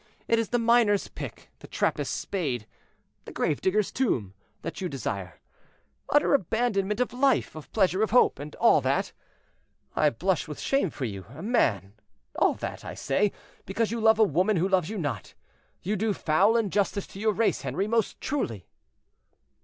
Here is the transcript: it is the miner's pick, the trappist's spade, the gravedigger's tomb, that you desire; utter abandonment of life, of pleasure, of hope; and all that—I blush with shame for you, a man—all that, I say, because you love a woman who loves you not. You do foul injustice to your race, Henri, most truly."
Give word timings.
it 0.27 0.39
is 0.39 0.49
the 0.49 0.57
miner's 0.57 1.09
pick, 1.09 1.51
the 1.59 1.67
trappist's 1.67 2.11
spade, 2.17 2.65
the 3.25 3.31
gravedigger's 3.31 3.91
tomb, 3.91 4.33
that 4.63 4.81
you 4.81 4.89
desire; 4.89 5.39
utter 6.09 6.33
abandonment 6.33 6.99
of 6.99 7.13
life, 7.13 7.55
of 7.55 7.71
pleasure, 7.71 8.01
of 8.01 8.09
hope; 8.09 8.39
and 8.39 8.55
all 8.55 8.81
that—I 8.81 10.09
blush 10.09 10.47
with 10.47 10.59
shame 10.59 10.89
for 10.89 11.05
you, 11.05 11.27
a 11.29 11.43
man—all 11.43 12.55
that, 12.55 12.83
I 12.83 12.95
say, 12.95 13.31
because 13.67 13.91
you 13.91 14.01
love 14.01 14.17
a 14.17 14.23
woman 14.23 14.57
who 14.57 14.67
loves 14.67 14.89
you 14.89 14.97
not. 14.97 15.35
You 15.83 15.95
do 15.95 16.13
foul 16.13 16.57
injustice 16.57 17.05
to 17.05 17.19
your 17.19 17.33
race, 17.33 17.61
Henri, 17.61 17.85
most 17.87 18.19
truly." 18.19 18.65